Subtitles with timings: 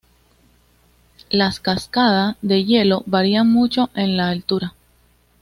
[1.29, 4.73] Las cascada de hielo varían mucho en la altura.